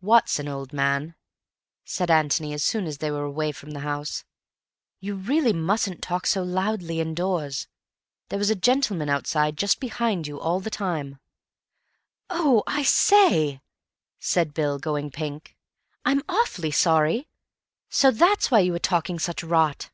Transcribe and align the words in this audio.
"Watson, 0.00 0.46
old 0.46 0.72
man," 0.72 1.16
said 1.84 2.08
Antony, 2.08 2.52
as 2.52 2.62
soon 2.62 2.86
as 2.86 2.98
they 2.98 3.10
were 3.10 3.24
away 3.24 3.50
from 3.50 3.72
the 3.72 3.80
house, 3.80 4.22
"you 5.00 5.16
really 5.16 5.52
mustn't 5.52 6.00
talk 6.00 6.24
so 6.24 6.44
loudly 6.44 7.00
indoors. 7.00 7.66
There 8.28 8.38
was 8.38 8.48
a 8.48 8.54
gentleman 8.54 9.08
outside, 9.08 9.58
just 9.58 9.80
behind 9.80 10.28
you, 10.28 10.38
all 10.38 10.60
the 10.60 10.70
time." 10.70 11.18
"Oh, 12.30 12.62
I 12.64 12.84
say," 12.84 13.60
said 14.20 14.54
Bill, 14.54 14.78
going 14.78 15.10
pink. 15.10 15.56
"I'm 16.04 16.22
awfully 16.28 16.70
sorry. 16.70 17.28
So 17.88 18.12
that's 18.12 18.52
why 18.52 18.60
you 18.60 18.70
were 18.70 18.78
talking 18.78 19.18
such 19.18 19.42
rot." 19.42 19.90